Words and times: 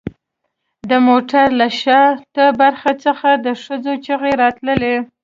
د 0.89 0.91
موټر 1.07 1.47
له 1.59 1.67
شاته 1.81 2.45
برخې 2.61 2.93
څخه 3.05 3.29
د 3.45 3.47
ښځو 3.63 3.93
چیغې 4.05 4.33
راتلې 4.43 4.95